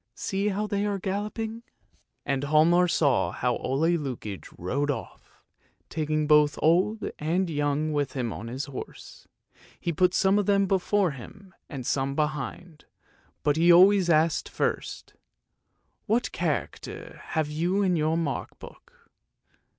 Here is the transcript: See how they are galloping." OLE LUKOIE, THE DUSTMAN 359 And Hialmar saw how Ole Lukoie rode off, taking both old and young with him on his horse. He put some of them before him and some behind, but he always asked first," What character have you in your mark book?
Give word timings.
See 0.15 0.47
how 0.47 0.65
they 0.65 0.83
are 0.87 0.97
galloping." 0.97 1.61
OLE 1.61 1.61
LUKOIE, 1.61 2.25
THE 2.25 2.41
DUSTMAN 2.41 2.41
359 2.49 2.63
And 2.63 2.69
Hialmar 2.71 2.87
saw 2.87 3.31
how 3.37 3.57
Ole 3.57 3.97
Lukoie 3.99 4.43
rode 4.57 4.89
off, 4.89 5.43
taking 5.89 6.25
both 6.25 6.57
old 6.59 7.11
and 7.19 7.47
young 7.51 7.93
with 7.93 8.13
him 8.13 8.33
on 8.33 8.47
his 8.47 8.65
horse. 8.65 9.27
He 9.79 9.93
put 9.93 10.15
some 10.15 10.39
of 10.39 10.47
them 10.47 10.65
before 10.65 11.11
him 11.11 11.53
and 11.69 11.85
some 11.85 12.15
behind, 12.15 12.85
but 13.43 13.57
he 13.57 13.71
always 13.71 14.09
asked 14.09 14.49
first," 14.49 15.13
What 16.07 16.31
character 16.31 17.21
have 17.25 17.51
you 17.51 17.83
in 17.83 17.95
your 17.95 18.17
mark 18.17 18.57
book? 18.57 19.11